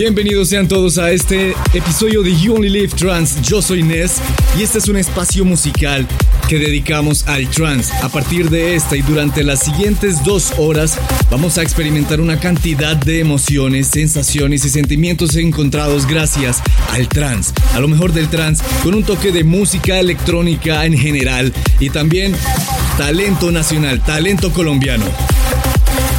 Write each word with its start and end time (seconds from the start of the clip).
Bienvenidos 0.00 0.48
sean 0.48 0.66
todos 0.66 0.96
a 0.96 1.10
este 1.10 1.54
episodio 1.74 2.22
de 2.22 2.34
You 2.34 2.54
Only 2.54 2.70
Live 2.70 2.94
Trance. 2.96 3.38
Yo 3.42 3.60
soy 3.60 3.82
Ness 3.82 4.14
y 4.58 4.62
este 4.62 4.78
es 4.78 4.88
un 4.88 4.96
espacio 4.96 5.44
musical 5.44 6.08
que 6.48 6.58
dedicamos 6.58 7.28
al 7.28 7.50
trance. 7.50 7.92
A 8.00 8.08
partir 8.08 8.48
de 8.48 8.76
esta 8.76 8.96
y 8.96 9.02
durante 9.02 9.44
las 9.44 9.60
siguientes 9.62 10.24
dos 10.24 10.54
horas 10.56 10.96
vamos 11.30 11.58
a 11.58 11.62
experimentar 11.62 12.22
una 12.22 12.40
cantidad 12.40 12.96
de 12.96 13.20
emociones, 13.20 13.88
sensaciones 13.88 14.64
y 14.64 14.70
sentimientos 14.70 15.36
encontrados 15.36 16.06
gracias 16.06 16.62
al 16.92 17.06
trance. 17.06 17.52
A 17.74 17.80
lo 17.80 17.86
mejor 17.86 18.14
del 18.14 18.30
trance 18.30 18.64
con 18.82 18.94
un 18.94 19.04
toque 19.04 19.32
de 19.32 19.44
música 19.44 20.00
electrónica 20.00 20.86
en 20.86 20.96
general 20.96 21.52
y 21.78 21.90
también 21.90 22.34
talento 22.96 23.52
nacional, 23.52 24.02
talento 24.02 24.50
colombiano. 24.50 25.04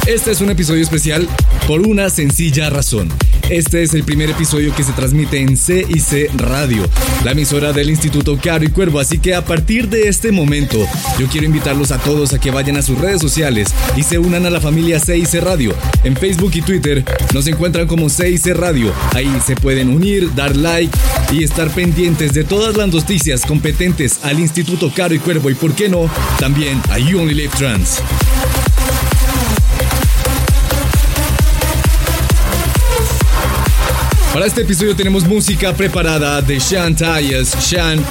Este 0.06 0.30
es 0.30 0.40
un 0.40 0.50
episodio 0.50 0.84
especial 0.84 1.28
por 1.66 1.80
una 1.80 2.10
sencilla 2.10 2.70
razón. 2.70 3.08
Este 3.50 3.82
es 3.82 3.92
el 3.94 4.04
primer 4.04 4.30
episodio 4.30 4.74
que 4.74 4.82
se 4.82 4.92
transmite 4.92 5.40
en 5.40 5.56
CIC 5.56 6.30
Radio, 6.36 6.88
la 7.24 7.32
emisora 7.32 7.72
del 7.72 7.90
Instituto 7.90 8.38
Caro 8.42 8.64
y 8.64 8.68
Cuervo, 8.68 8.98
así 8.98 9.18
que 9.18 9.34
a 9.34 9.44
partir 9.44 9.88
de 9.88 10.08
este 10.08 10.32
momento 10.32 10.78
yo 11.18 11.26
quiero 11.26 11.46
invitarlos 11.46 11.90
a 11.92 11.98
todos 11.98 12.32
a 12.32 12.40
que 12.40 12.50
vayan 12.50 12.76
a 12.76 12.82
sus 12.82 12.98
redes 12.98 13.20
sociales 13.20 13.68
y 13.96 14.02
se 14.02 14.18
unan 14.18 14.46
a 14.46 14.50
la 14.50 14.60
familia 14.60 15.00
CIC 15.00 15.42
Radio. 15.42 15.74
En 16.04 16.16
Facebook 16.16 16.52
y 16.54 16.62
Twitter 16.62 17.04
nos 17.34 17.46
encuentran 17.46 17.86
como 17.86 18.08
CIC 18.08 18.46
Radio, 18.54 18.92
ahí 19.12 19.30
se 19.44 19.56
pueden 19.56 19.90
unir, 19.90 20.34
dar 20.34 20.56
like 20.56 20.96
y 21.32 21.44
estar 21.44 21.70
pendientes 21.70 22.32
de 22.32 22.44
todas 22.44 22.76
las 22.76 22.88
noticias 22.88 23.42
competentes 23.44 24.20
al 24.22 24.38
Instituto 24.40 24.92
Caro 24.94 25.14
y 25.14 25.18
Cuervo 25.18 25.50
y 25.50 25.54
por 25.54 25.74
qué 25.74 25.88
no, 25.88 26.10
también 26.38 26.80
a 26.90 26.98
You 26.98 27.20
Only 27.20 27.34
Live 27.34 27.52
Trans. 27.58 27.98
Para 34.32 34.46
este 34.46 34.62
episodio 34.62 34.96
tenemos 34.96 35.26
música 35.26 35.74
preparada 35.74 36.40
de 36.40 36.58
Sean 36.58 36.96
Tyers, 36.96 37.50
Sean 37.50 38.02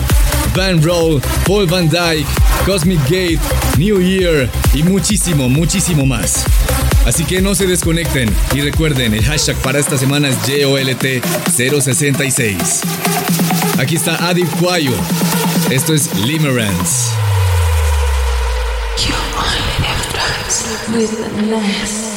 Van 0.55 0.79
Roll, 0.83 1.19
Paul 1.47 1.65
Van 1.65 1.89
Dyke, 1.89 2.27
Cosmic 2.63 3.01
Gate, 3.05 3.39
New 3.77 3.99
Year 3.99 4.47
y 4.75 4.83
muchísimo, 4.83 5.49
muchísimo 5.49 6.05
más. 6.05 6.45
Así 7.07 7.25
que 7.25 7.41
no 7.41 7.55
se 7.55 7.65
desconecten 7.65 8.29
y 8.53 8.61
recuerden, 8.61 9.15
el 9.15 9.25
hashtag 9.25 9.55
para 9.57 9.79
esta 9.79 9.97
semana 9.97 10.29
es 10.29 10.37
JOLT066. 10.43 12.83
Aquí 13.79 13.95
está 13.95 14.27
Adip 14.27 14.47
Cuayo. 14.59 14.93
Esto 15.71 15.95
es 15.95 16.13
Limerence. 16.15 17.09
With. 20.93 22.10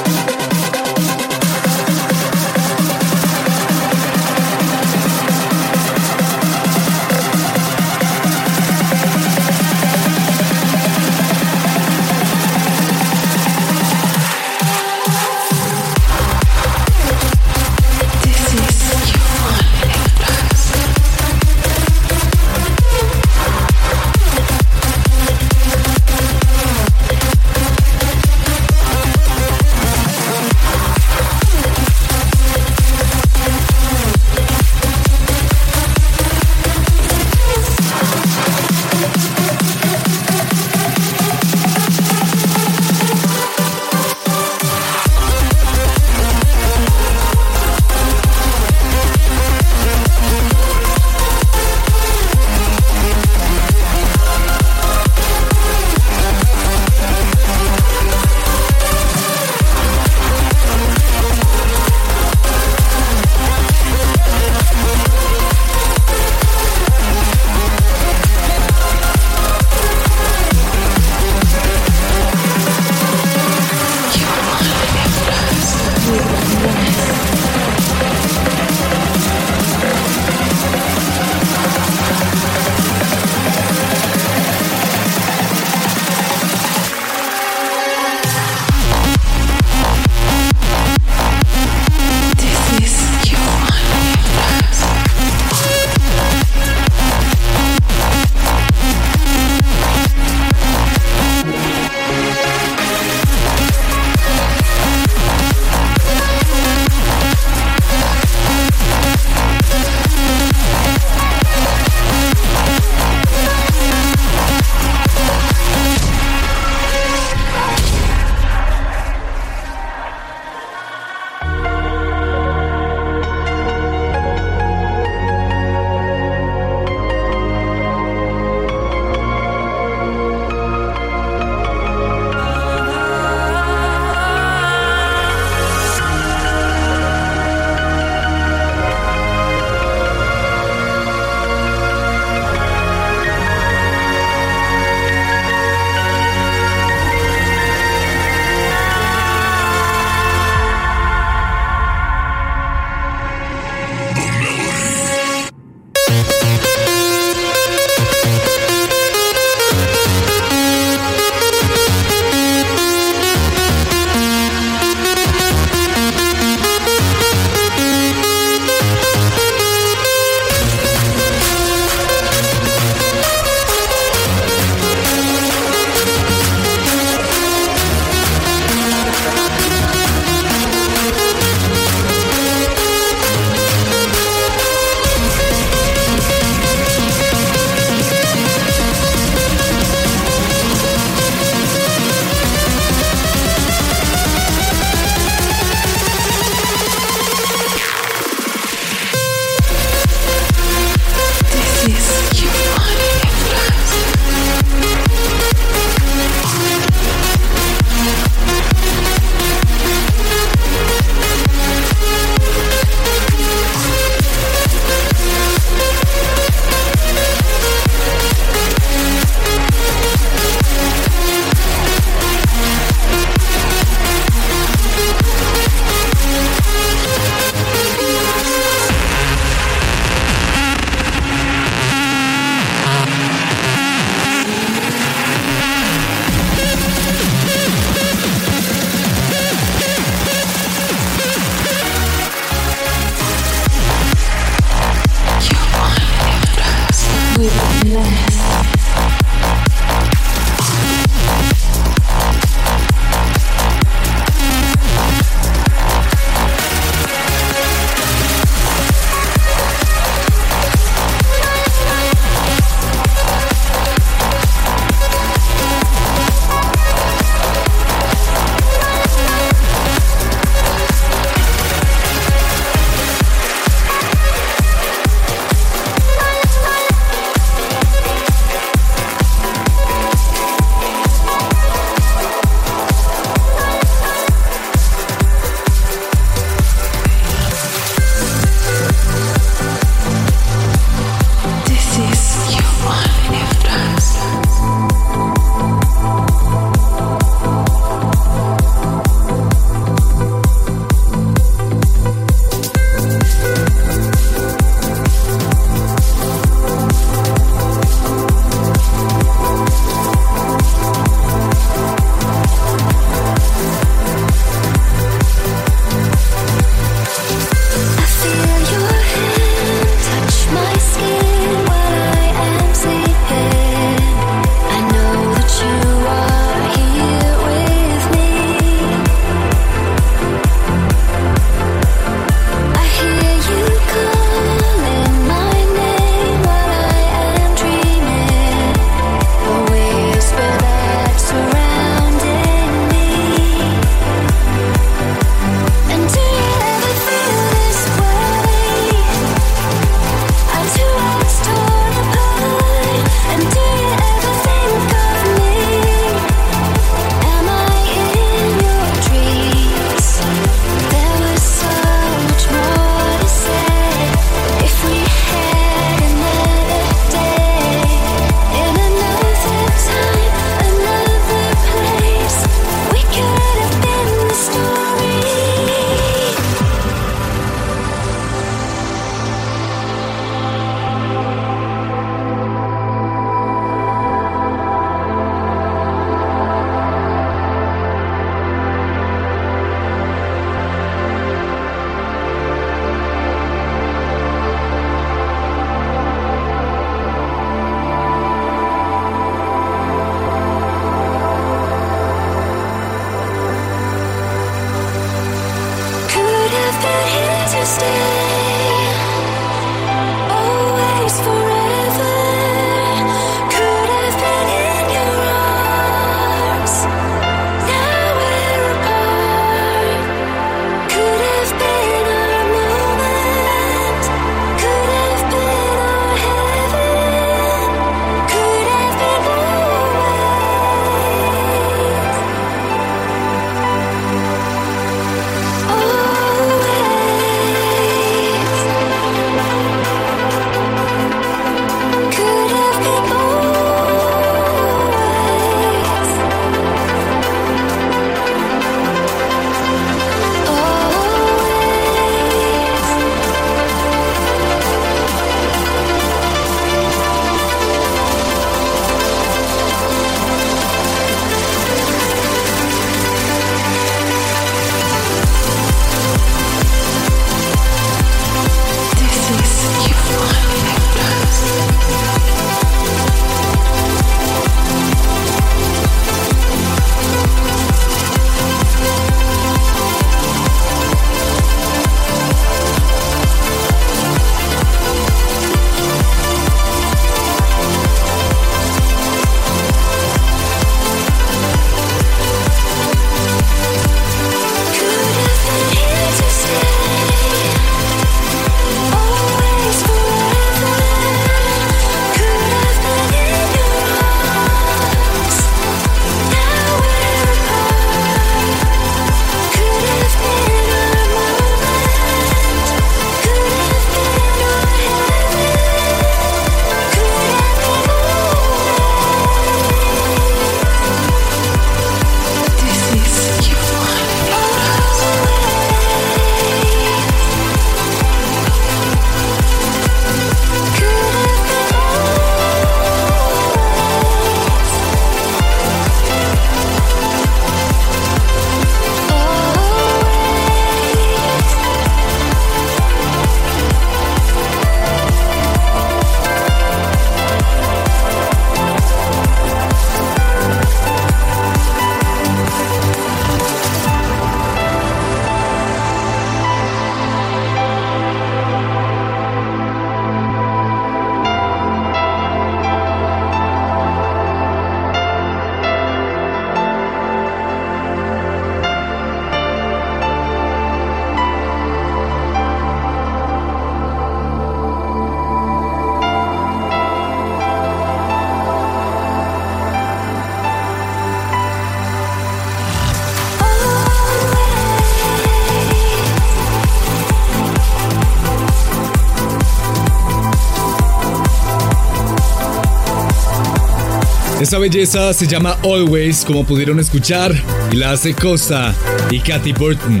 Belleza 594.62 595.12
se 595.12 595.26
llama 595.26 595.58
Always, 595.64 596.24
como 596.24 596.44
pudieron 596.44 596.78
escuchar, 596.78 597.34
y 597.72 597.76
la 597.76 597.90
hace 597.90 598.14
Costa 598.14 598.72
y 599.10 599.18
Katy 599.18 599.52
Burton. 599.54 600.00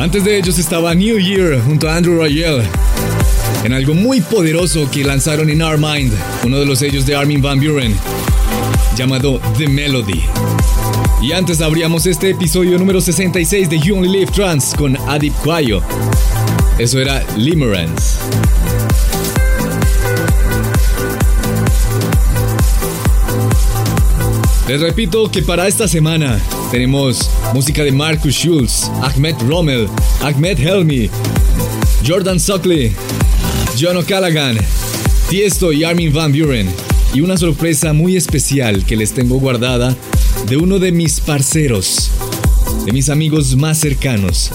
Antes 0.00 0.24
de 0.24 0.36
ellos 0.36 0.58
estaba 0.58 0.92
New 0.96 1.16
Year 1.20 1.60
junto 1.64 1.88
a 1.88 1.94
Andrew 1.94 2.20
Rayel 2.20 2.60
en 3.62 3.72
algo 3.72 3.94
muy 3.94 4.20
poderoso 4.20 4.90
que 4.90 5.04
lanzaron 5.04 5.48
en 5.48 5.62
Our 5.62 5.78
Mind, 5.78 6.12
uno 6.42 6.58
de 6.58 6.66
los 6.66 6.80
sellos 6.80 7.06
de 7.06 7.14
Armin 7.14 7.40
Van 7.40 7.60
Buren, 7.60 7.94
llamado 8.96 9.40
The 9.58 9.68
Melody. 9.68 10.24
Y 11.22 11.32
antes 11.32 11.60
abríamos 11.60 12.06
este 12.06 12.30
episodio 12.30 12.78
número 12.78 13.00
66 13.00 13.70
de 13.70 13.78
You 13.78 13.96
Only 13.96 14.08
Live 14.08 14.32
Trans 14.32 14.74
con 14.76 14.96
Adip 15.08 15.34
Kwayo. 15.42 15.82
Eso 16.78 17.00
era 17.00 17.24
Limerence. 17.36 18.18
Les 24.68 24.80
repito 24.80 25.30
que 25.30 25.42
para 25.42 25.68
esta 25.68 25.88
semana 25.88 26.38
tenemos 26.70 27.30
música 27.54 27.82
de 27.82 27.92
Marcus 27.92 28.34
Schulz, 28.34 28.90
Ahmed 29.00 29.36
Rommel, 29.48 29.88
Ahmed 30.20 30.58
Helmi, 30.58 31.08
Jordan 32.06 32.38
Suckley, 32.38 32.92
John 33.80 33.96
O'Callaghan, 33.96 34.58
Tiesto 35.30 35.72
y 35.72 35.84
Armin 35.84 36.12
Van 36.12 36.32
Buren. 36.32 36.68
Y 37.14 37.22
una 37.22 37.38
sorpresa 37.38 37.94
muy 37.94 38.16
especial 38.16 38.84
que 38.84 38.96
les 38.96 39.12
tengo 39.12 39.38
guardada 39.38 39.96
de 40.46 40.58
uno 40.58 40.78
de 40.78 40.92
mis 40.92 41.20
parceros, 41.20 42.10
de 42.84 42.92
mis 42.92 43.08
amigos 43.08 43.56
más 43.56 43.78
cercanos, 43.78 44.50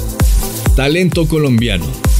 talento 0.75 1.27
colombiano. 1.27 2.10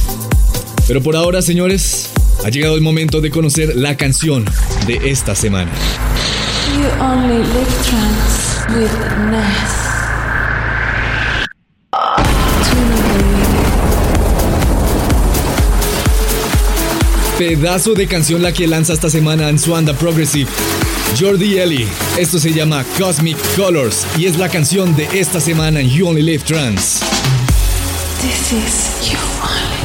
Pero 0.86 1.02
por 1.02 1.16
ahora, 1.16 1.42
señores, 1.42 2.10
ha 2.44 2.48
llegado 2.48 2.74
el 2.74 2.80
momento 2.80 3.20
de 3.20 3.30
conocer 3.30 3.76
la 3.76 3.96
canción 3.96 4.44
de 4.86 5.10
esta 5.10 5.34
semana. 5.34 5.70
You 6.76 6.86
only 7.04 7.38
live 7.38 7.66
trance 7.84 8.66
with 8.74 8.90
Ness. 9.30 9.82
Pedazo 17.38 17.94
de 17.94 18.06
canción 18.06 18.42
la 18.42 18.52
que 18.52 18.66
lanza 18.66 18.92
esta 18.92 19.10
semana 19.10 19.48
en 19.48 19.58
Swanda 19.58 19.94
Progressive. 19.94 20.48
Jordi 21.18 21.58
Ellie. 21.58 21.88
Esto 22.16 22.38
se 22.38 22.52
llama 22.52 22.84
Cosmic 22.98 23.36
Colors 23.56 24.06
y 24.16 24.26
es 24.26 24.38
la 24.38 24.48
canción 24.48 24.94
de 24.96 25.08
esta 25.12 25.40
semana 25.40 25.80
en 25.80 25.90
You 25.90 26.08
Only 26.08 26.22
Live 26.22 26.44
Trance. 26.44 27.04
This 28.20 28.52
is 28.52 29.10
You 29.10 29.18
Only. 29.42 29.81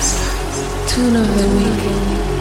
Tune 0.00 1.14
of 1.14 1.28
the 1.36 1.46
week. 1.56 2.39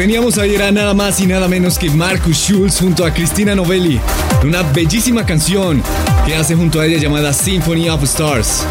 Teníamos 0.00 0.38
ahí 0.38 0.54
era 0.54 0.72
nada 0.72 0.94
más 0.94 1.20
y 1.20 1.26
nada 1.26 1.46
menos 1.46 1.78
que 1.78 1.90
Marcus 1.90 2.34
Schulz 2.34 2.80
junto 2.80 3.04
a 3.04 3.12
Cristina 3.12 3.54
Novelli, 3.54 4.00
una 4.42 4.62
bellísima 4.62 5.26
canción 5.26 5.82
que 6.24 6.34
hace 6.34 6.54
junto 6.54 6.80
a 6.80 6.86
ella 6.86 6.96
llamada 6.96 7.34
Symphony 7.34 7.90
of 7.90 8.02
Stars. 8.04 8.64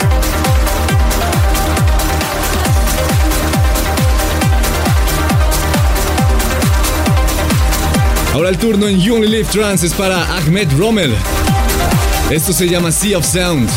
Ahora 8.34 8.50
el 8.50 8.58
turno 8.58 8.88
en 8.88 9.00
You 9.00 9.18
Only 9.18 9.28
Live 9.28 9.50
Trance 9.52 9.86
es 9.86 9.94
para 9.94 10.36
Ahmed 10.36 10.68
Rommel. 10.80 11.13
Esto 12.32 12.54
se 12.54 12.68
llama 12.68 12.92
Sea 12.92 13.20
of 13.20 13.26
Sound. 13.28 13.70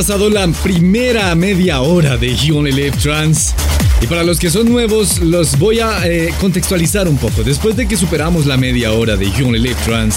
Pasado 0.00 0.30
la 0.30 0.48
primera 0.48 1.34
media 1.34 1.82
hora 1.82 2.16
de 2.16 2.34
You 2.34 2.56
Only 2.56 2.72
Live 2.72 2.96
Trans. 3.02 3.52
Y 4.00 4.06
para 4.06 4.24
los 4.24 4.38
que 4.38 4.48
son 4.48 4.66
nuevos, 4.66 5.18
los 5.18 5.58
voy 5.58 5.80
a 5.80 6.06
eh, 6.06 6.32
contextualizar 6.40 7.06
un 7.06 7.18
poco. 7.18 7.42
Después 7.42 7.76
de 7.76 7.86
que 7.86 7.98
superamos 7.98 8.46
la 8.46 8.56
media 8.56 8.92
hora 8.92 9.18
de 9.18 9.30
You 9.30 9.48
Only 9.48 9.58
Live 9.58 9.76
Trans, 9.84 10.16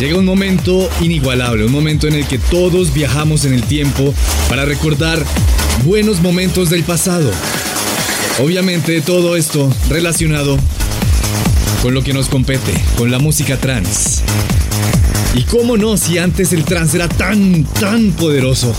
llega 0.00 0.16
un 0.16 0.24
momento 0.24 0.88
inigualable, 1.02 1.66
un 1.66 1.72
momento 1.72 2.06
en 2.06 2.14
el 2.14 2.26
que 2.26 2.38
todos 2.38 2.94
viajamos 2.94 3.44
en 3.44 3.52
el 3.52 3.64
tiempo 3.64 4.14
para 4.48 4.64
recordar 4.64 5.22
buenos 5.84 6.22
momentos 6.22 6.70
del 6.70 6.82
pasado. 6.82 7.30
Obviamente 8.38 9.02
todo 9.02 9.36
esto 9.36 9.70
relacionado 9.90 10.58
con 11.86 11.94
lo 11.94 12.02
que 12.02 12.12
nos 12.12 12.28
compete, 12.28 12.74
con 12.96 13.12
la 13.12 13.20
música 13.20 13.58
trans. 13.58 14.24
Y 15.36 15.44
cómo 15.44 15.76
no, 15.76 15.96
si 15.96 16.18
antes 16.18 16.52
el 16.52 16.64
trans 16.64 16.92
era 16.96 17.06
tan, 17.06 17.62
tan 17.62 18.10
poderoso. 18.10 18.74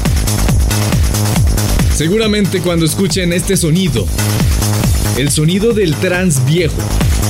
Seguramente 1.95 2.59
cuando 2.59 2.85
escuchen 2.85 3.31
este 3.31 3.55
sonido, 3.55 4.05
el 5.15 5.31
sonido 5.31 5.71
del 5.71 5.95
trans 5.95 6.45
viejo, 6.45 6.81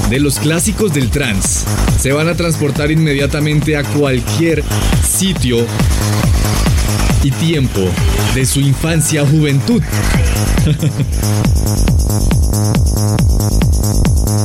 de 0.09 0.19
los 0.19 0.39
clásicos 0.39 0.95
del 0.95 1.11
trans, 1.11 1.65
se 2.01 2.11
van 2.11 2.27
a 2.27 2.33
transportar 2.33 2.89
inmediatamente 2.89 3.77
a 3.77 3.83
cualquier 3.83 4.63
sitio 5.07 5.63
y 7.23 7.29
tiempo 7.29 7.87
de 8.33 8.47
su 8.47 8.61
infancia 8.61 9.23
juventud. 9.27 9.83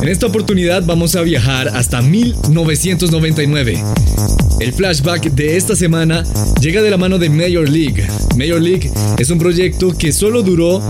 En 0.03 0.09
esta 0.09 0.27
oportunidad 0.27 0.83
vamos 0.85 1.15
a 1.15 1.21
viajar 1.21 1.69
hasta 1.69 2.01
1999. 2.01 3.81
El 4.59 4.73
flashback 4.73 5.31
de 5.31 5.55
esta 5.55 5.77
semana 5.77 6.25
llega 6.59 6.81
de 6.81 6.89
la 6.89 6.97
mano 6.97 7.17
de 7.19 7.29
Major 7.29 7.69
League. 7.69 8.05
Major 8.35 8.61
League 8.61 8.91
es 9.17 9.29
un 9.29 9.39
proyecto 9.39 9.97
que 9.97 10.11
solo 10.11 10.43
duró 10.43 10.81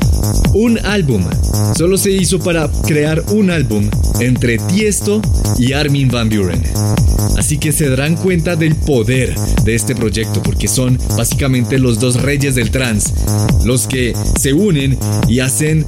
un 0.55 0.79
álbum. 0.79 1.25
Solo 1.77 1.97
se 1.97 2.11
hizo 2.11 2.39
para 2.39 2.69
crear 2.85 3.23
un 3.31 3.49
álbum 3.49 3.89
entre 4.19 4.57
Tiesto 4.57 5.21
y 5.57 5.73
Armin 5.73 6.07
Van 6.09 6.29
Buren. 6.29 6.61
Así 7.37 7.57
que 7.57 7.71
se 7.71 7.89
darán 7.89 8.15
cuenta 8.15 8.55
del 8.55 8.75
poder 8.75 9.35
de 9.63 9.75
este 9.75 9.95
proyecto 9.95 10.41
porque 10.43 10.67
son 10.67 10.99
básicamente 11.17 11.79
los 11.79 11.99
dos 11.99 12.21
reyes 12.21 12.55
del 12.55 12.71
trance, 12.71 13.13
los 13.65 13.87
que 13.87 14.13
se 14.39 14.53
unen 14.53 14.97
y 15.27 15.39
hacen 15.39 15.85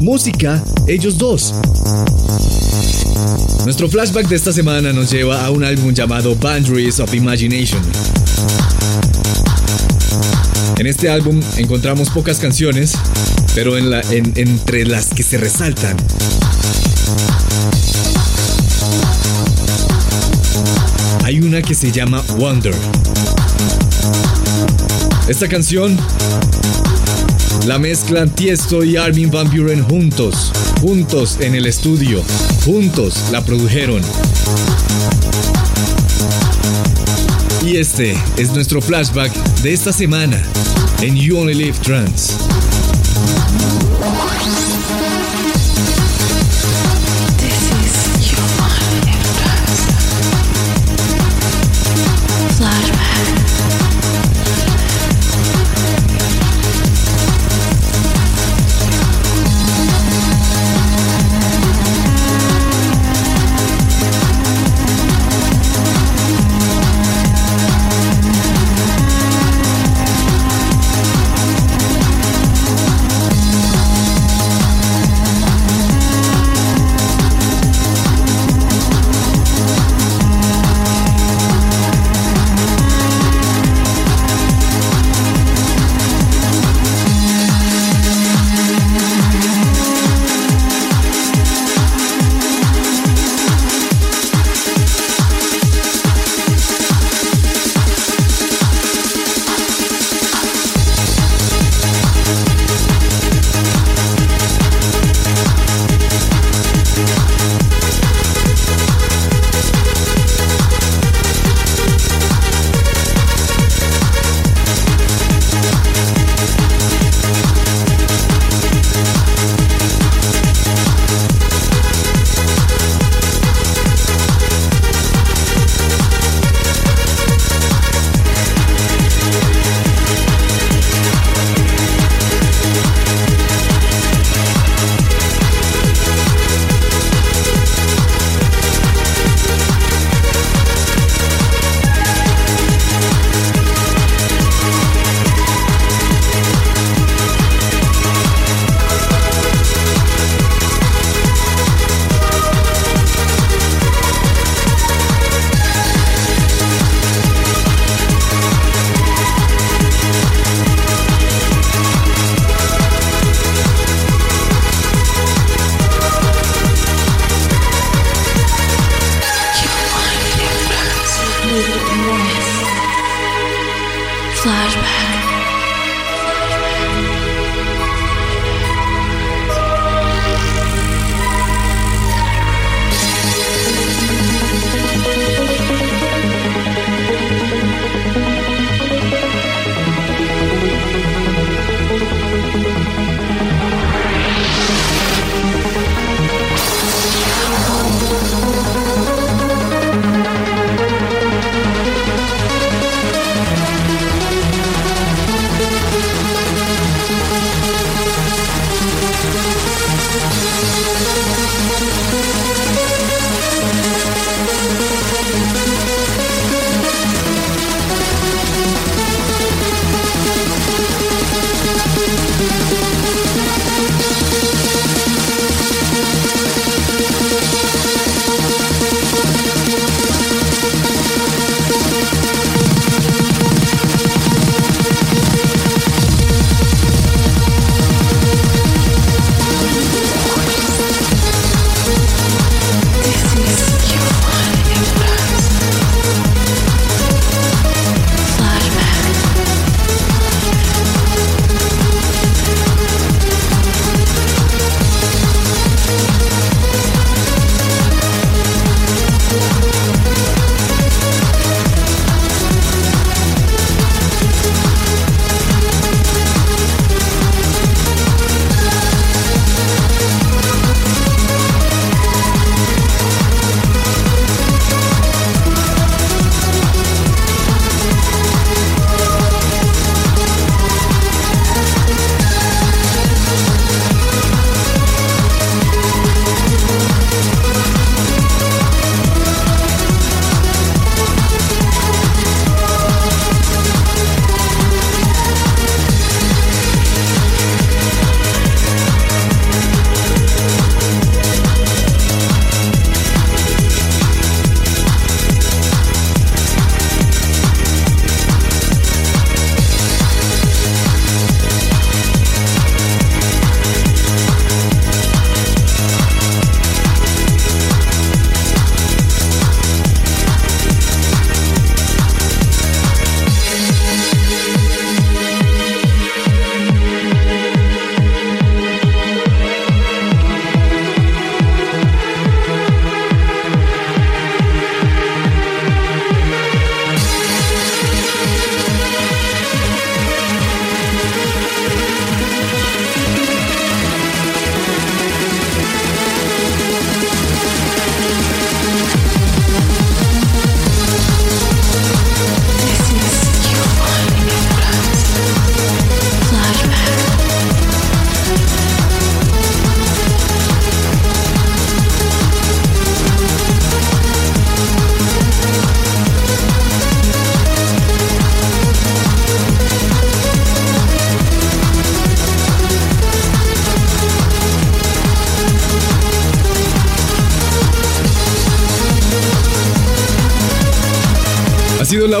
música 0.00 0.62
ellos 0.86 1.18
dos. 1.18 1.54
Nuestro 3.64 3.88
flashback 3.88 4.28
de 4.28 4.36
esta 4.36 4.52
semana 4.52 4.92
nos 4.92 5.10
lleva 5.10 5.44
a 5.44 5.50
un 5.50 5.64
álbum 5.64 5.92
llamado 5.92 6.34
Boundaries 6.36 7.00
of 7.00 7.12
Imagination. 7.14 7.82
En 10.78 10.86
este 10.86 11.08
álbum 11.08 11.40
encontramos 11.56 12.10
pocas 12.10 12.38
canciones, 12.38 12.92
pero 13.54 13.78
entre 13.78 14.84
las 14.84 15.06
que 15.06 15.22
se 15.22 15.38
resaltan 15.38 15.96
hay 21.24 21.40
una 21.40 21.62
que 21.62 21.74
se 21.74 21.90
llama 21.90 22.22
Wonder. 22.38 22.74
Esta 25.28 25.48
canción 25.48 25.98
la 27.66 27.78
mezclan 27.78 28.30
Tiesto 28.30 28.84
y 28.84 28.96
Armin 28.96 29.30
Van 29.30 29.50
Buren 29.50 29.82
juntos, 29.82 30.52
juntos 30.80 31.38
en 31.40 31.54
el 31.54 31.66
estudio, 31.66 32.22
juntos 32.64 33.24
la 33.32 33.42
produjeron. 33.42 34.02
Y 37.66 37.78
este 37.78 38.16
es 38.36 38.52
nuestro 38.52 38.80
flashback 38.80 39.32
de 39.62 39.72
esta 39.72 39.92
semana 39.92 40.40
en 41.02 41.16
You 41.16 41.36
Only 41.36 41.54
Live 41.54 41.76
Trans. 41.82 42.65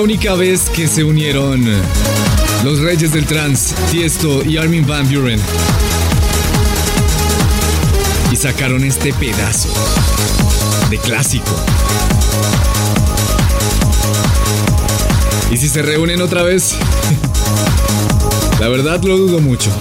Única 0.06 0.34
vez 0.34 0.70
que 0.70 0.86
se 0.86 1.02
unieron 1.02 1.64
los 2.62 2.78
reyes 2.78 3.12
del 3.12 3.26
trance, 3.26 3.74
Tiesto 3.90 4.44
y 4.44 4.56
Armin 4.56 4.86
Van 4.86 5.04
Buren. 5.12 5.40
Y 8.30 8.36
sacaron 8.36 8.84
este 8.84 9.12
pedazo 9.12 9.68
de 10.90 10.98
clásico. 10.98 11.50
¿Y 15.50 15.56
si 15.56 15.68
se 15.68 15.82
reúnen 15.82 16.22
otra 16.22 16.44
vez? 16.44 16.76
la 18.60 18.68
verdad 18.68 19.02
lo 19.02 19.18
dudo 19.18 19.40
mucho. 19.40 19.72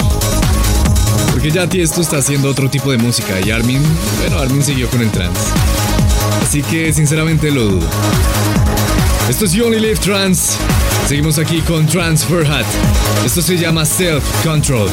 Porque 1.34 1.52
ya 1.52 1.70
Tiesto 1.70 2.02
está 2.02 2.18
haciendo 2.18 2.50
otro 2.50 2.68
tipo 2.68 2.90
de 2.90 2.98
música 2.98 3.40
y 3.46 3.52
Armin, 3.52 3.84
bueno, 4.22 4.40
Armin 4.40 4.64
siguió 4.64 4.90
con 4.90 5.04
el 5.04 5.12
trance. 5.12 5.40
Así 6.42 6.64
que 6.64 6.92
sinceramente 6.94 7.52
lo 7.52 7.66
dudo. 7.66 7.88
Esto 9.28 9.46
es 9.46 9.54
You 9.54 9.66
Only 9.66 9.80
Live 9.80 10.00
Trans. 10.02 10.56
Seguimos 11.08 11.40
aquí 11.40 11.62
con 11.62 11.88
Transfer 11.88 12.46
Hat. 12.46 12.66
Esto 13.26 13.42
se 13.42 13.58
llama 13.58 13.84
Self 13.84 14.24
Control. 14.44 14.90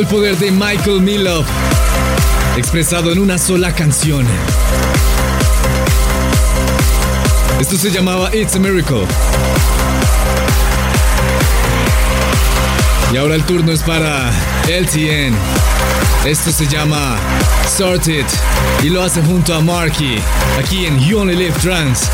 El 0.00 0.06
poder 0.06 0.34
de 0.38 0.50
Michael 0.50 1.02
Milov 1.02 1.44
expresado 2.56 3.12
en 3.12 3.18
una 3.18 3.36
sola 3.36 3.74
canción. 3.74 4.26
Esto 7.60 7.76
se 7.76 7.90
llamaba 7.90 8.34
It's 8.34 8.56
a 8.56 8.58
Miracle. 8.58 9.04
Y 13.12 13.16
ahora 13.18 13.34
el 13.34 13.42
turno 13.44 13.72
es 13.72 13.82
para 13.82 14.30
LTN. 14.68 15.36
Esto 16.24 16.50
se 16.50 16.66
llama 16.66 17.18
Sorted 17.76 18.24
y 18.82 18.88
lo 18.88 19.02
hace 19.02 19.20
junto 19.20 19.54
a 19.54 19.60
Marky 19.60 20.16
aquí 20.58 20.86
en 20.86 20.98
You 20.98 21.18
Only 21.18 21.36
Live 21.36 21.58
Trans. 21.60 22.08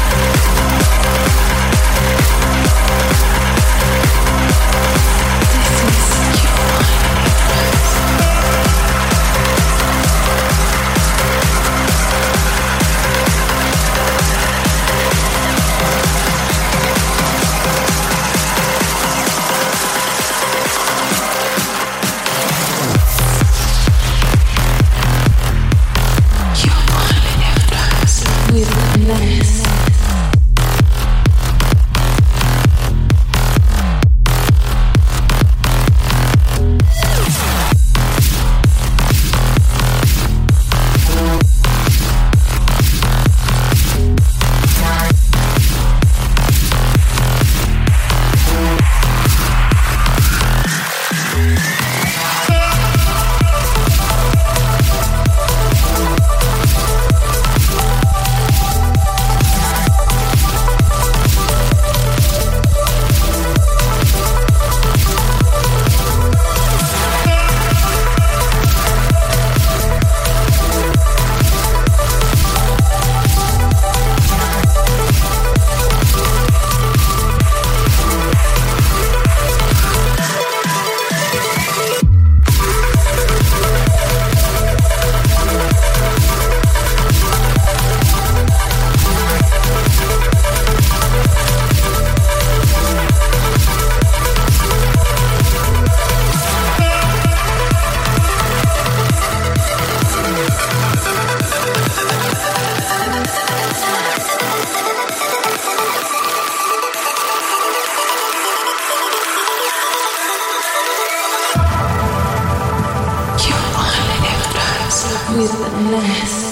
with 115.36 115.52
the 115.52 115.80
mess. 115.82 116.45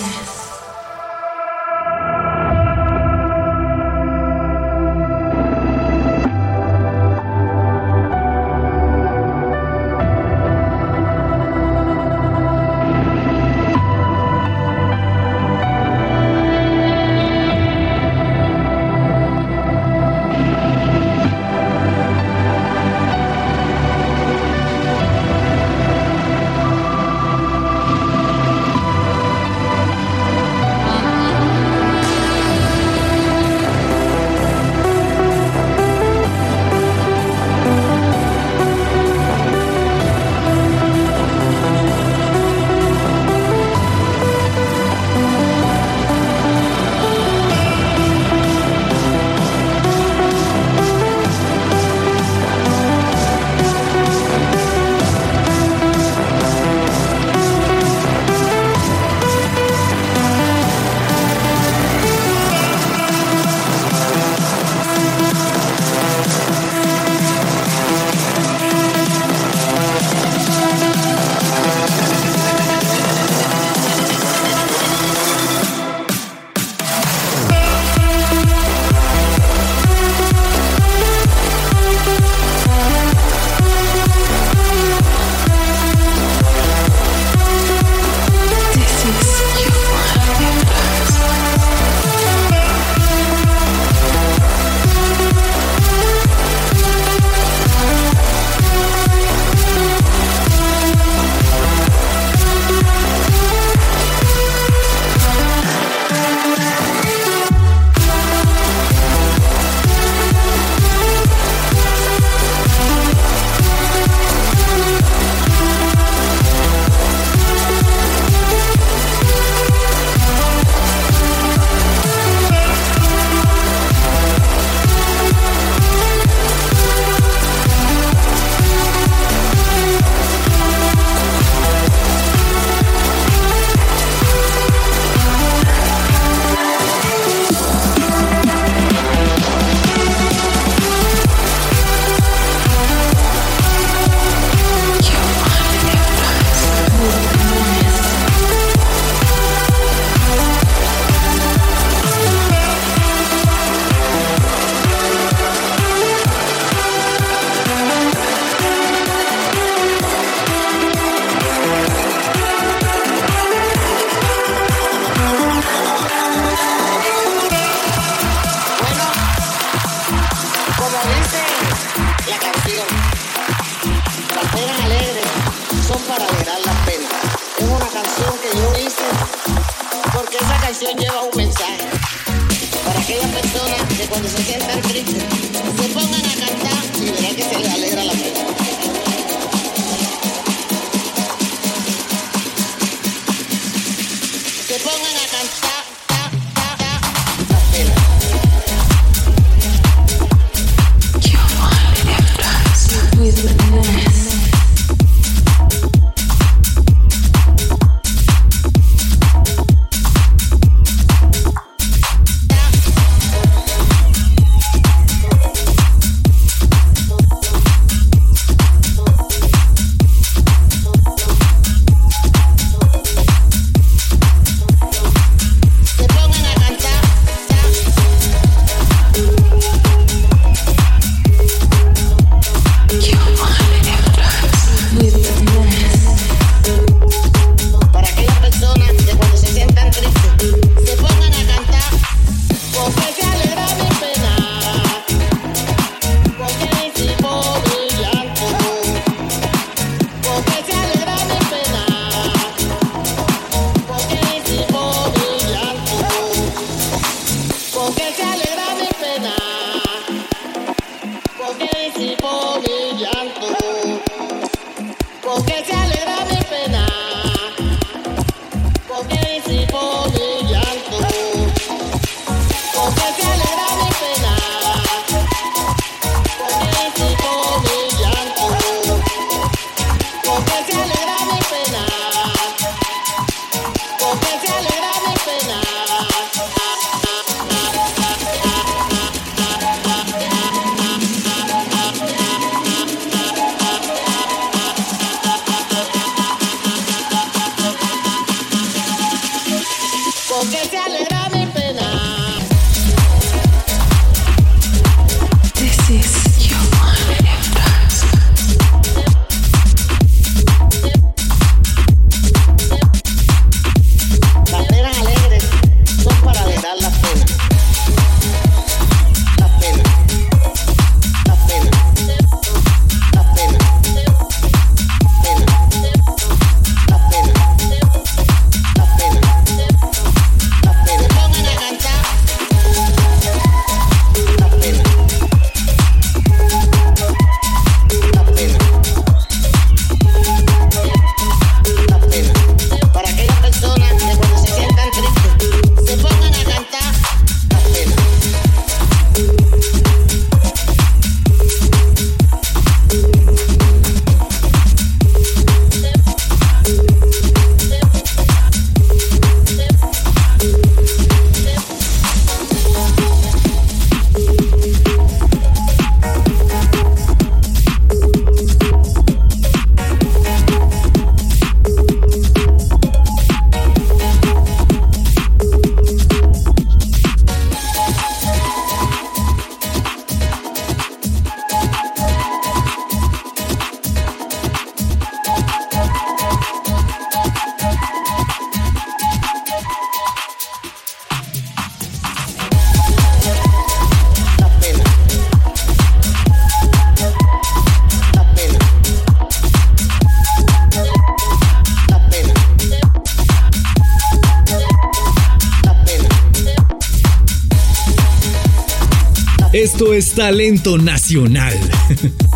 Talento 410.25 410.79
nacional. 410.79 411.53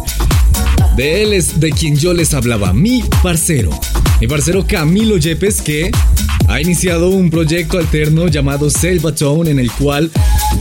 De 0.97 1.22
él 1.22 1.32
es 1.32 1.59
de 1.59 1.70
quien 1.70 1.97
yo 1.97 2.12
les 2.12 2.34
hablaba, 2.34 2.74
mi 2.74 3.03
parcero. 3.22 3.70
Mi 4.20 4.26
parcero 4.26 4.66
Camilo 4.66 5.16
Yepes 5.16 5.62
que 5.62 5.91
ha 6.49 6.61
iniciado 6.61 7.09
un 7.09 7.30
proyecto 7.30 7.78
alterno 7.78 8.28
llamado 8.28 8.68
Selvatone 8.68 9.53
en 9.53 9.59
el 9.59 9.70
cual 9.72 10.11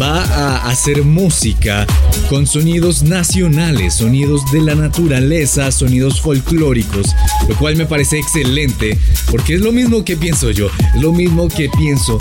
va 0.02 0.24
a 0.24 0.70
hacer 0.70 1.04
música 1.04 1.86
con 2.30 2.48
sonidos 2.48 3.04
nacionales, 3.04 3.96
sonidos 3.96 4.50
de 4.52 4.62
la 4.62 4.76
naturaleza, 4.76 5.72
sonidos 5.72 6.22
folclóricos, 6.22 7.08
lo 7.50 7.58
cual 7.58 7.76
me 7.76 7.86
parece 7.86 8.20
excelente 8.20 8.98
porque 9.32 9.56
es 9.56 9.62
lo 9.62 9.72
mismo 9.72 10.06
que 10.06 10.16
pienso 10.16 10.52
yo, 10.52 10.70
es 10.96 11.02
lo 11.02 11.12
mismo 11.12 11.48
que 11.48 11.70
pienso 11.70 12.18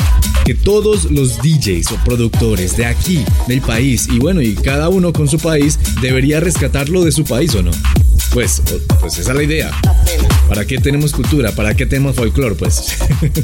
que 0.47 0.55
todos 0.55 1.11
los 1.11 1.39
DJs 1.39 1.91
o 1.91 1.97
productores 2.05 2.77
de 2.77 2.87
aquí, 2.87 3.25
del 3.49 3.61
país, 3.61 4.07
y 4.09 4.21
bueno, 4.21 4.41
y 4.41 4.55
cada 4.55 4.89
uno 4.89 5.13
con 5.13 5.27
su 5.27 5.41
país, 5.41 5.77
debería 6.01 6.39
rescatarlo 6.39 7.03
de 7.03 7.11
su 7.11 7.25
país 7.25 7.53
o 7.57 7.65
no. 7.65 7.73
Pues, 8.33 8.63
pues 9.01 9.19
esa 9.19 9.33
es 9.33 9.37
la 9.37 9.43
idea. 9.43 9.73
¿Para 10.49 10.65
qué 10.65 10.79
tenemos 10.79 11.11
cultura? 11.11 11.51
¿Para 11.51 11.75
qué 11.75 11.85
tenemos 11.85 12.15
folclore? 12.15 12.55
Pues. 12.55 12.97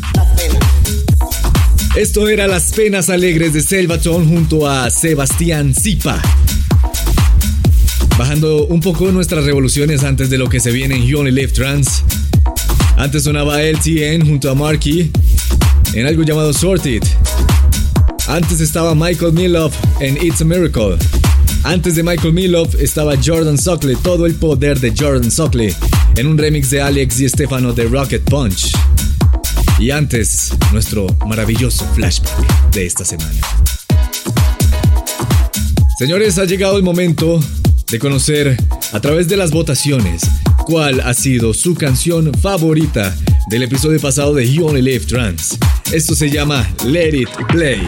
Esto 1.97 2.29
era 2.29 2.47
Las 2.47 2.71
Penas 2.71 3.11
Alegres 3.11 3.53
de 3.53 3.63
Selvatón 3.63 4.29
junto 4.29 4.69
a 4.69 4.89
Sebastián 4.89 5.75
Zipa. 5.75 6.23
Bajando 8.17 8.67
un 8.67 8.79
poco 8.79 9.11
nuestras 9.11 9.45
revoluciones 9.45 10.05
antes 10.05 10.31
de 10.31 10.39
lo 10.39 10.49
que 10.49 10.61
se 10.61 10.71
viene 10.71 10.95
en 10.95 11.05
You 11.05 11.19
Only 11.19 11.33
Live 11.33 11.53
Trans. 11.53 12.05
Antes 12.97 13.25
sonaba 13.25 13.61
LTN 13.61 14.25
junto 14.25 14.49
a 14.49 14.55
Marky 14.55 15.11
en 15.95 16.07
algo 16.07 16.23
llamado 16.23 16.53
Sorted. 16.53 17.03
Antes 18.27 18.61
estaba 18.61 18.95
Michael 18.95 19.33
Milov 19.33 19.73
en 20.01 20.17
It's 20.25 20.41
a 20.41 20.45
Miracle. 20.45 20.97
Antes 21.65 21.97
de 21.97 22.03
Michael 22.03 22.33
Milov 22.33 22.69
estaba 22.79 23.15
Jordan 23.23 23.59
Suckley, 23.59 23.97
todo 23.97 24.27
el 24.27 24.35
poder 24.35 24.81
de 24.81 24.93
Jordan 24.97 25.31
Suckley, 25.31 25.75
en 26.17 26.27
un 26.27 26.39
remix 26.39 26.71
de 26.71 26.81
Alex 26.81 27.21
y 27.21 27.29
Stefano 27.29 27.73
de 27.73 27.85
Rocket 27.85 28.23
Punch. 28.25 28.73
Y 29.79 29.91
antes, 29.91 30.53
nuestro 30.73 31.07
maravilloso 31.27 31.87
flashback 31.95 32.71
de 32.73 32.87
esta 32.87 33.05
semana. 33.05 33.41
Señores, 35.99 36.39
ha 36.39 36.45
llegado 36.45 36.77
el 36.77 36.83
momento 36.83 37.41
de 37.91 37.99
conocer 37.99 38.57
a 38.93 39.01
través 39.01 39.29
de 39.29 39.37
las 39.37 39.51
votaciones 39.51 40.23
cuál 40.65 41.01
ha 41.01 41.13
sido 41.15 41.53
su 41.53 41.75
canción 41.75 42.33
favorita 42.35 43.15
del 43.51 43.65
episodio 43.65 44.01
pasado 44.01 44.35
de 44.35 44.51
You 44.51 44.67
Only 44.67 44.83
Live 44.83 45.07
Trans. 45.07 45.59
Esto 45.93 46.15
se 46.15 46.31
llama 46.31 46.67
Let 46.87 47.15
It 47.15 47.29
Play. 47.49 47.83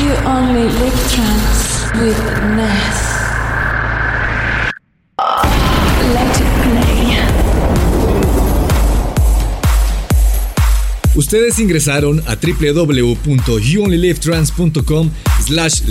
You 0.00 0.12
only 0.24 0.62
live 0.62 0.94
with 2.00 2.16
Ness. 2.54 3.02
Ustedes 11.16 11.58
ingresaron 11.58 12.22
a 12.28 12.36
www.youonlylivetrans.com 12.36 15.10
slash 15.44 15.82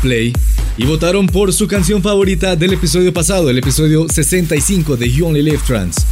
play 0.00 0.32
y 0.76 0.86
votaron 0.86 1.26
por 1.26 1.52
su 1.52 1.66
canción 1.66 2.02
favorita 2.02 2.54
del 2.54 2.74
episodio 2.74 3.12
pasado, 3.12 3.50
el 3.50 3.58
episodio 3.58 4.08
65 4.08 4.96
de 4.96 5.10
You 5.10 5.26
Only 5.26 5.42
Live 5.42 5.62
Trans. 5.66 6.06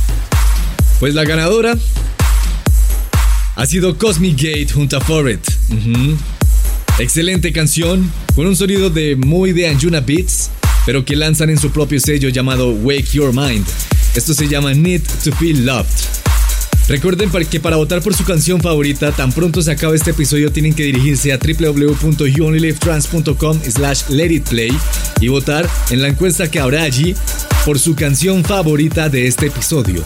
Pues 0.98 1.14
la 1.14 1.22
ganadora 1.24 1.76
ha 3.56 3.66
sido 3.66 3.96
Cosmic 3.96 4.36
Gate 4.36 4.68
junto 4.72 4.96
a 4.96 5.00
For 5.00 5.30
It. 5.30 5.40
Ujú. 5.70 6.16
Excelente 6.98 7.52
canción, 7.52 8.10
con 8.34 8.46
un 8.46 8.56
sonido 8.56 8.90
de 8.90 9.16
muy 9.16 9.52
de 9.52 9.68
Anjuna 9.68 10.00
Beats, 10.00 10.50
pero 10.84 11.04
que 11.04 11.16
lanzan 11.16 11.50
en 11.50 11.58
su 11.58 11.70
propio 11.70 11.98
sello 12.00 12.28
llamado 12.28 12.70
Wake 12.70 13.12
Your 13.12 13.32
Mind. 13.32 13.66
Esto 14.14 14.34
se 14.34 14.48
llama 14.48 14.74
Need 14.74 15.02
to 15.24 15.32
Feel 15.32 15.64
Loved. 15.64 16.19
Recuerden 16.90 17.30
que 17.48 17.60
para 17.60 17.76
votar 17.76 18.02
por 18.02 18.14
su 18.16 18.24
canción 18.24 18.60
favorita, 18.60 19.12
tan 19.12 19.30
pronto 19.30 19.62
se 19.62 19.70
acabe 19.70 19.94
este 19.94 20.10
episodio, 20.10 20.50
tienen 20.50 20.74
que 20.74 20.82
dirigirse 20.82 21.32
a 21.32 21.38
www.youonlylivetrans.com 21.38 23.60
slash 23.62 24.08
letitplay 24.08 24.76
y 25.20 25.28
votar 25.28 25.70
en 25.90 26.02
la 26.02 26.08
encuesta 26.08 26.50
que 26.50 26.58
habrá 26.58 26.82
allí 26.82 27.14
por 27.64 27.78
su 27.78 27.94
canción 27.94 28.42
favorita 28.42 29.08
de 29.08 29.28
este 29.28 29.46
episodio. 29.46 30.02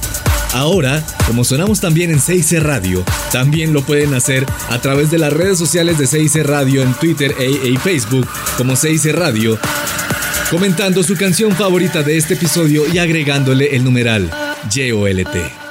Ahora, 0.52 1.02
como 1.26 1.42
sonamos 1.42 1.80
también 1.80 2.10
en 2.10 2.18
6C 2.18 2.60
Radio, 2.60 3.02
también 3.32 3.72
lo 3.72 3.80
pueden 3.80 4.12
hacer 4.12 4.44
a 4.68 4.78
través 4.78 5.10
de 5.10 5.16
las 5.16 5.32
redes 5.32 5.56
sociales 5.56 5.96
de 5.96 6.04
6C 6.04 6.42
Radio 6.42 6.82
en 6.82 6.92
Twitter 6.92 7.34
e, 7.40 7.66
e 7.66 7.78
Facebook 7.78 8.28
como 8.58 8.74
6C 8.74 9.14
Radio, 9.14 9.58
comentando 10.50 11.02
su 11.02 11.16
canción 11.16 11.52
favorita 11.52 12.02
de 12.02 12.18
este 12.18 12.34
episodio 12.34 12.82
y 12.92 12.98
agregándole 12.98 13.74
el 13.74 13.84
numeral 13.84 14.30
YOLT. 14.70 15.63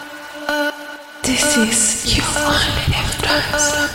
This 1.23 1.55
is 1.55 2.17
You 2.17 2.23
only 2.35 2.83
live 2.91 3.92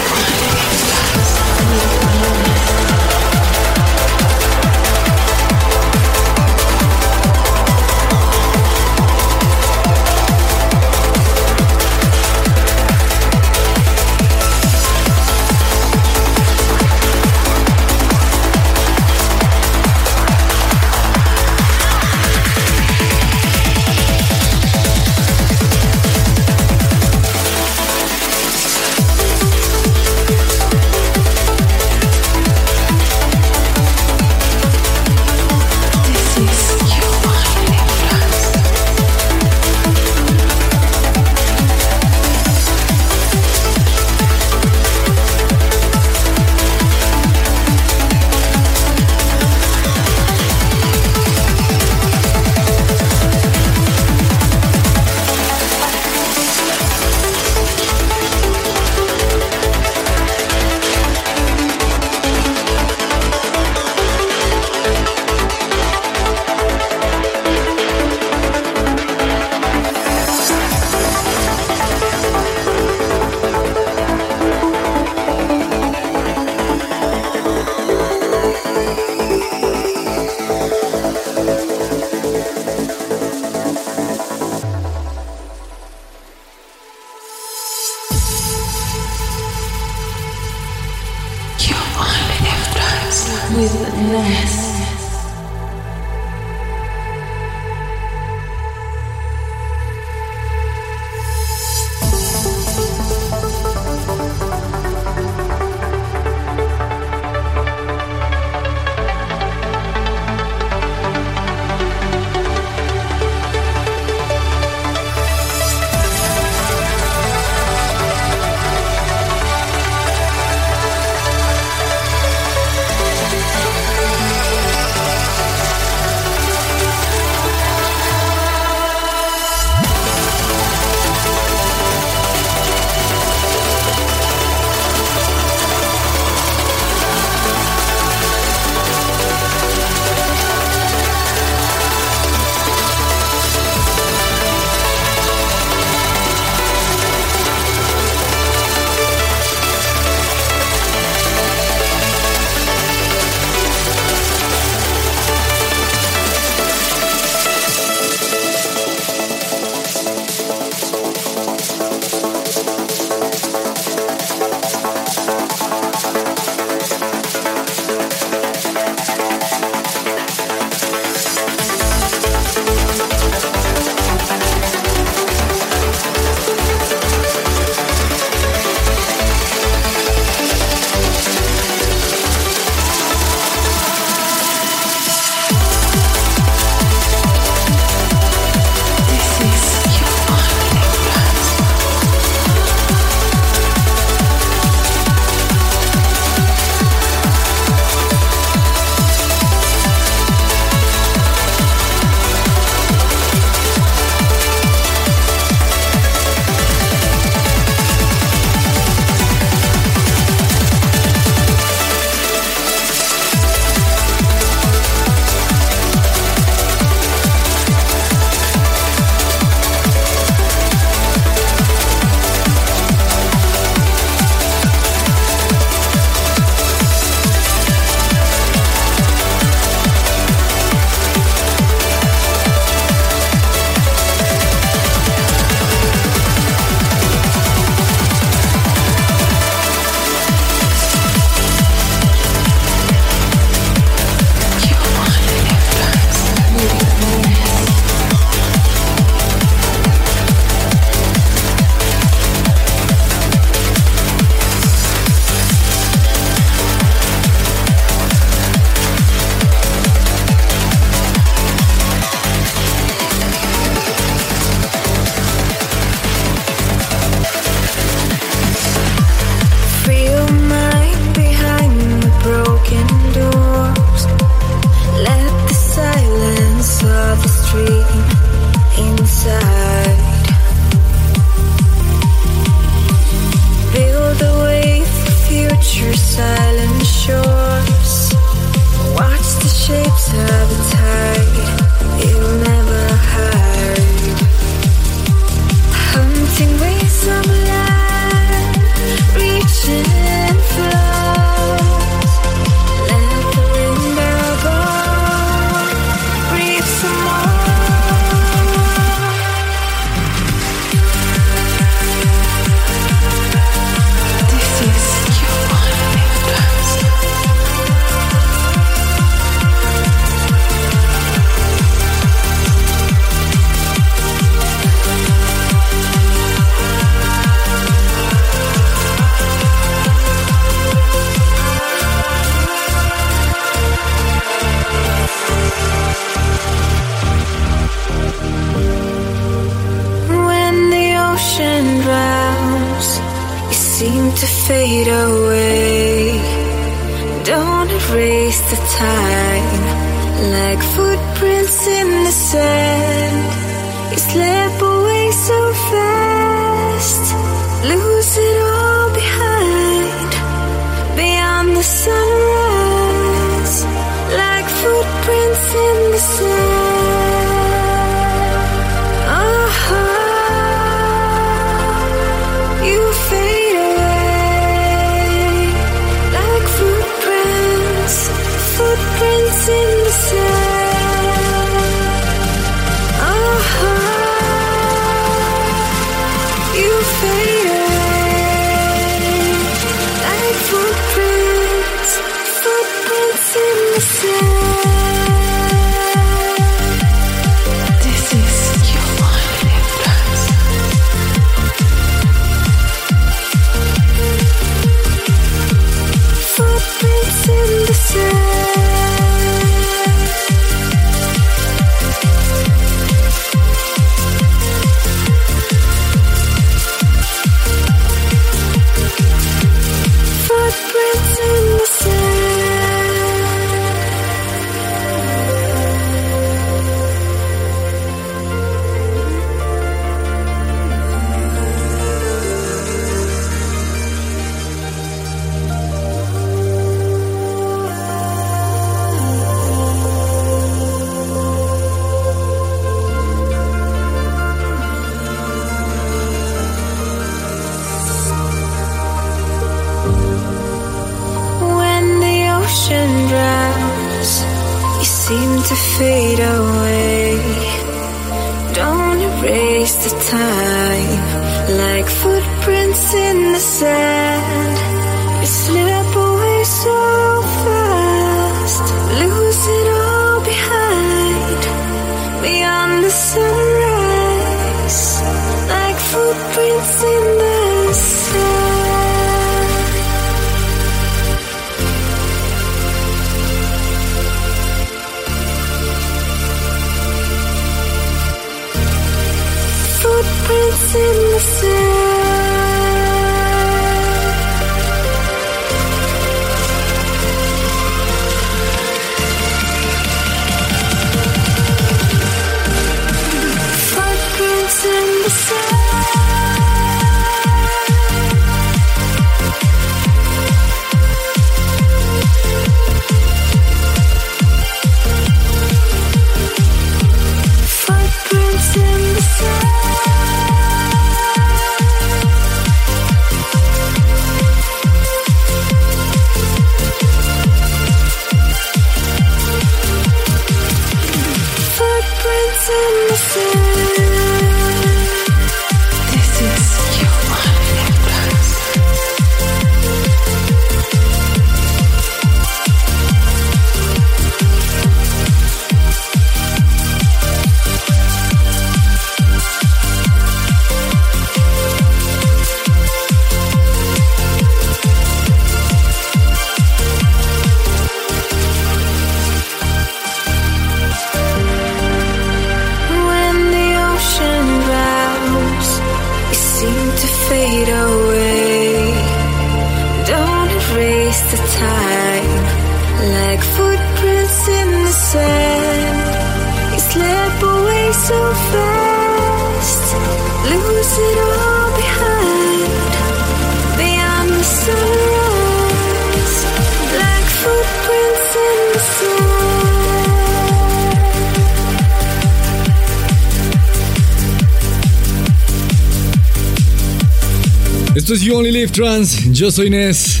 Trans, 598.56 599.12
yo 599.12 599.30
soy 599.30 599.50
Nes. 599.50 600.00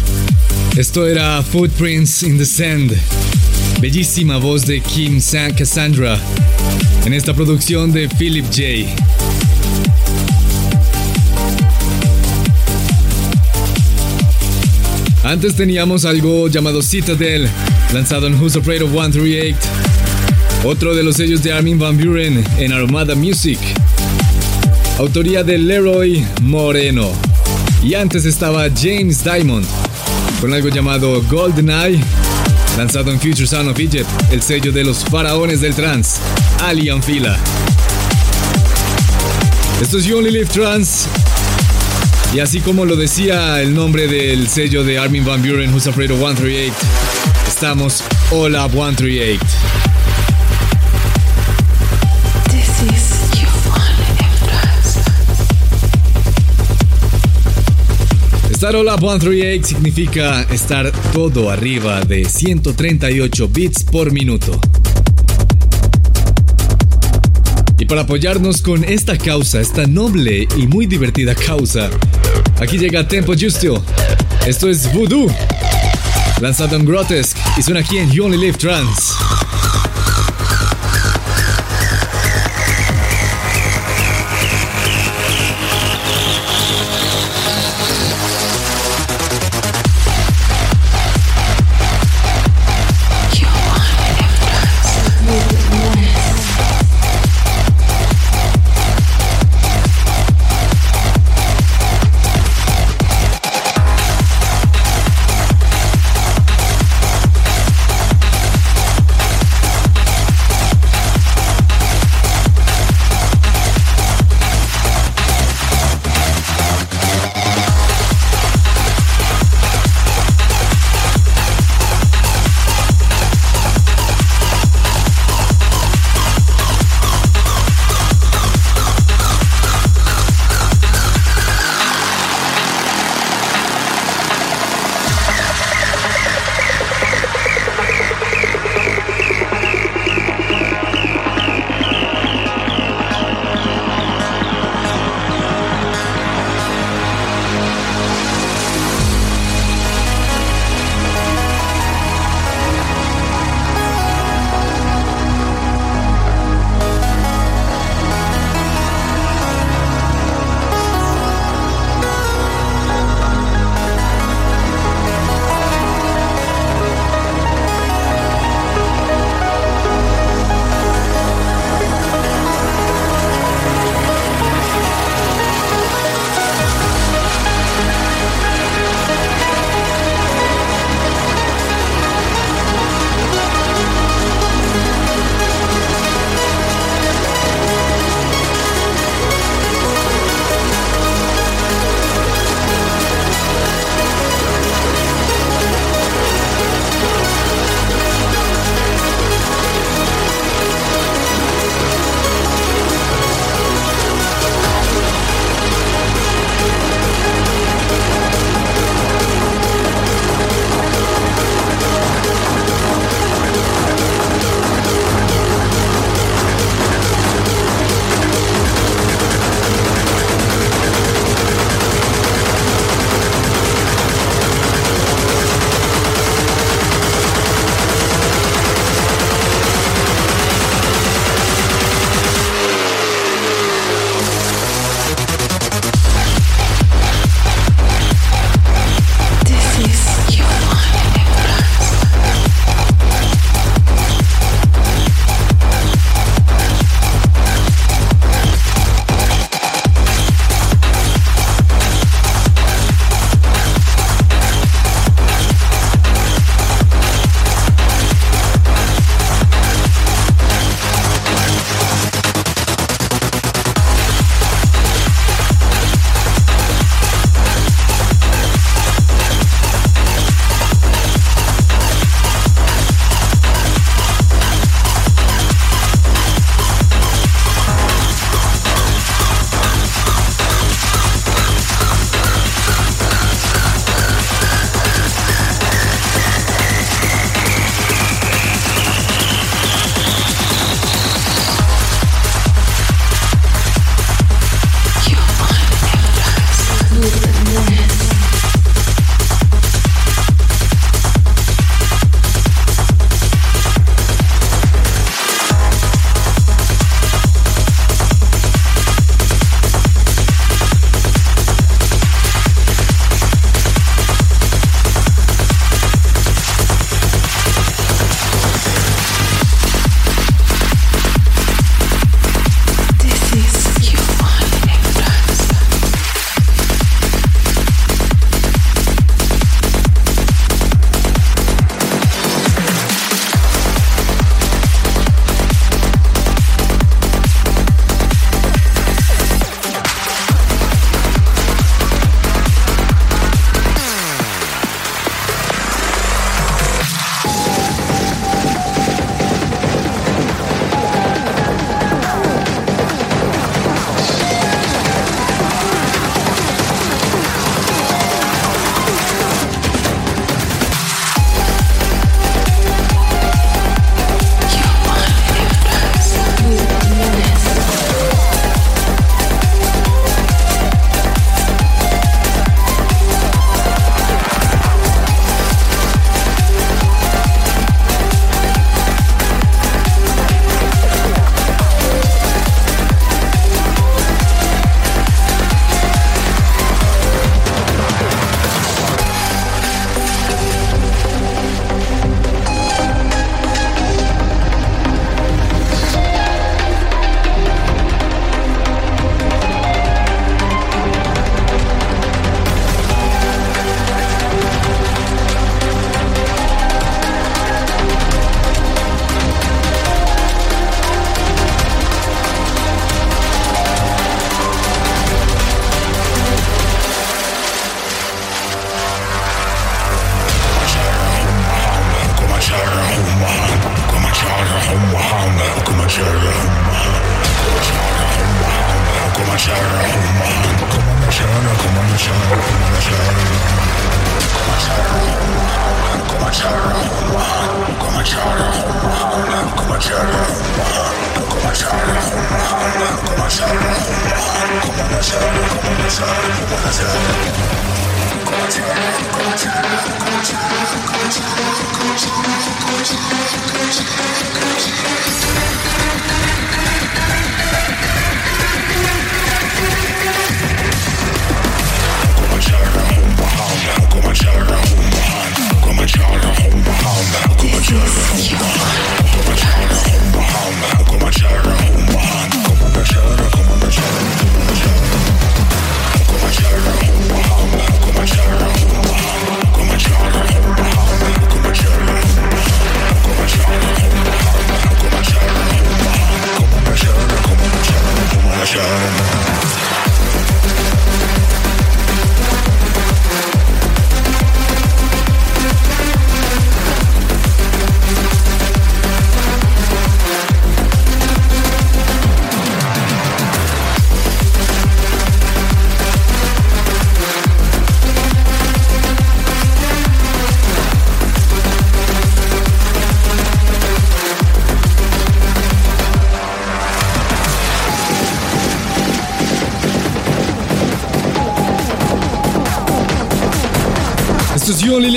Esto 0.78 1.06
era 1.06 1.42
Footprints 1.42 2.22
in 2.22 2.38
the 2.38 2.46
Sand. 2.46 2.96
Bellísima 3.82 4.38
voz 4.38 4.64
de 4.64 4.80
Kim 4.80 5.20
Sa- 5.20 5.54
Cassandra 5.54 6.18
en 7.04 7.12
esta 7.12 7.34
producción 7.34 7.92
de 7.92 8.08
Philip 8.08 8.46
J. 8.46 8.88
Antes 15.24 15.56
teníamos 15.56 16.04
algo 16.04 16.48
llamado 16.48 16.82
Citadel, 16.82 17.48
lanzado 17.92 18.26
en 18.28 18.40
Who's 18.40 18.56
Afraid 18.56 18.82
of 18.82 18.90
138. 18.92 19.56
Otro 20.64 20.94
de 20.94 21.02
los 21.02 21.16
sellos 21.16 21.42
de 21.42 21.52
Armin 21.52 21.78
Van 21.78 21.96
Buren 21.98 22.42
en 22.58 22.72
Armada 22.72 23.14
Music. 23.14 23.58
Autoría 24.98 25.42
de 25.42 25.58
Leroy 25.58 26.24
Moreno. 26.42 27.25
Y 27.86 27.94
antes 27.94 28.24
estaba 28.24 28.64
James 28.76 29.22
Diamond 29.22 29.64
con 30.40 30.52
algo 30.52 30.68
llamado 30.70 31.22
Golden 31.30 31.70
Eye, 31.70 32.00
lanzado 32.76 33.12
en 33.12 33.20
Future 33.20 33.46
Sound 33.46 33.68
of 33.68 33.78
Egypt, 33.78 34.08
el 34.32 34.42
sello 34.42 34.72
de 34.72 34.82
los 34.82 35.04
faraones 35.04 35.60
del 35.60 35.72
trance, 35.72 36.18
Alien 36.64 37.00
Fila. 37.00 37.38
Esto 39.80 39.98
es 39.98 40.04
You 40.04 40.18
Only 40.18 40.32
Live 40.32 40.46
Trance. 40.46 41.08
Y 42.34 42.40
así 42.40 42.58
como 42.58 42.84
lo 42.84 42.96
decía 42.96 43.62
el 43.62 43.72
nombre 43.72 44.08
del 44.08 44.48
sello 44.48 44.82
de 44.82 44.98
Armin 44.98 45.24
Van 45.24 45.40
Buren, 45.40 45.72
Who's 45.72 45.86
Afraid 45.86 46.10
of 46.10 46.18
138, 46.18 46.74
estamos 47.46 48.02
All 48.32 48.56
Up 48.56 48.72
138. 48.72 49.38
Estar 58.56 58.74
All 58.74 58.88
Up 58.88 59.00
138 59.00 59.66
significa 59.66 60.40
estar 60.50 60.90
todo 61.12 61.50
arriba 61.50 62.00
de 62.00 62.24
138 62.24 63.48
bits 63.48 63.84
por 63.84 64.10
minuto. 64.10 64.58
Y 67.78 67.84
para 67.84 68.00
apoyarnos 68.00 68.62
con 68.62 68.82
esta 68.82 69.18
causa, 69.18 69.60
esta 69.60 69.86
noble 69.86 70.48
y 70.56 70.66
muy 70.68 70.86
divertida 70.86 71.34
causa, 71.34 71.90
aquí 72.58 72.78
llega 72.78 73.06
Tempo 73.06 73.34
Justo. 73.38 73.84
Esto 74.46 74.70
es 74.70 74.90
Voodoo, 74.90 75.30
lanzado 76.40 76.76
en 76.76 76.86
Grotesque 76.86 77.38
y 77.58 77.62
suena 77.62 77.80
aquí 77.80 77.98
en 77.98 78.10
You 78.10 78.24
Only 78.24 78.38
Live 78.38 78.56
Trance. 78.56 79.35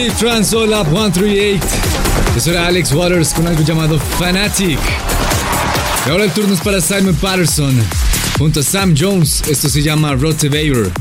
Only 0.10 0.16
Live 0.16 0.20
Trans 0.20 0.54
All 0.54 0.74
Up 0.74 0.88
138. 0.88 1.60
Eso 2.36 2.52
era 2.52 2.68
Alex 2.68 2.92
Waters 2.94 3.34
con 3.34 3.48
algo 3.48 3.62
llamado 3.62 4.00
Fanatic. 4.00 4.80
Y 6.06 6.10
ahora 6.10 6.24
el 6.24 6.32
turno 6.32 6.54
es 6.54 6.62
para 6.62 6.82
Simon 6.82 7.16
Patterson. 7.16 7.76
Junto 8.38 8.62
a 8.62 8.64
Sam 8.64 8.96
Jones, 8.98 9.44
esto 9.48 9.70
se 9.70 9.82
llama 9.82 10.16
Rotevator. 10.16 10.92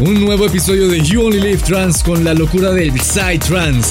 Un 0.00 0.24
nuevo 0.24 0.46
episodio 0.46 0.86
de 0.86 1.00
You 1.00 1.26
Only 1.26 1.40
Live 1.40 1.62
Trans 1.66 2.04
con 2.04 2.22
la 2.22 2.34
locura 2.34 2.70
del 2.70 2.92
Psy 3.00 3.38
Trans. 3.38 3.90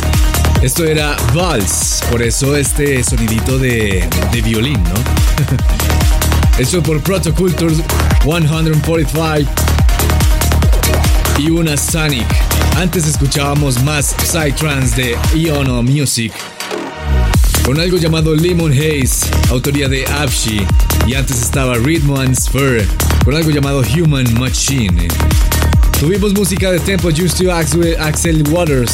Esto 0.61 0.85
era 0.85 1.17
Vals, 1.33 2.01
por 2.09 2.21
eso 2.21 2.55
este 2.55 3.03
sonidito 3.03 3.57
de, 3.57 4.07
de 4.31 4.41
violín, 4.41 4.81
¿no? 4.83 6.57
Eso 6.57 6.81
por 6.81 7.01
Protoculture 7.01 7.75
145 8.23 9.51
y 11.39 11.49
una 11.49 11.75
Sonic. 11.75 12.27
Antes 12.77 13.05
escuchábamos 13.05 13.83
más 13.83 14.15
Psytrance 14.23 14.95
de 14.95 15.17
Iono 15.35 15.83
Music 15.83 16.31
con 17.65 17.79
algo 17.81 17.97
llamado 17.97 18.33
Lemon 18.33 18.71
Haze, 18.71 19.27
autoría 19.49 19.89
de 19.89 20.05
Avshi, 20.05 20.65
y 21.05 21.15
antes 21.15 21.41
estaba 21.41 21.75
Rhythm 21.75 22.15
and 22.15 22.39
Spur 22.39 23.06
con 23.27 23.35
algo 23.35 23.49
llamado 23.49 23.81
Human 23.81 24.39
Machine. 24.39 25.05
Tuvimos 25.99 26.33
música 26.33 26.71
de 26.71 26.79
Tempo 26.79 27.09
Justo 27.11 27.51
Axel 27.51 28.41
Waters, 28.51 28.93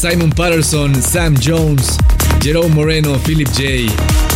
Simon 0.00 0.30
Patterson, 0.30 0.94
Sam 1.02 1.34
Jones, 1.44 1.98
Jerome 2.40 2.72
Moreno, 2.72 3.18
Philip 3.18 3.48
J 3.48 3.92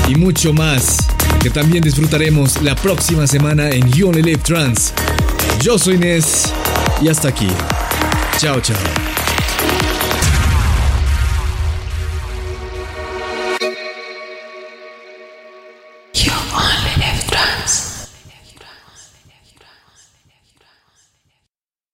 y 0.08 0.16
mucho 0.16 0.52
más 0.52 0.96
que 1.40 1.48
también 1.48 1.84
disfrutaremos 1.84 2.60
la 2.62 2.74
próxima 2.74 3.24
semana 3.28 3.70
en 3.70 3.88
You 3.92 4.08
Only 4.08 4.22
Live 4.22 4.42
Trans. 4.42 4.92
Yo 5.62 5.78
soy 5.78 5.96
Nes 5.96 6.52
y 7.00 7.08
hasta 7.08 7.28
aquí. 7.28 7.46
Chao, 8.36 8.60
chao. 8.60 8.89